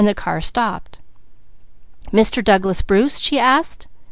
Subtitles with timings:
[0.03, 0.99] The car stopped.
[2.11, 2.43] "Mr.
[2.43, 3.85] Douglas Bruce?" she asked.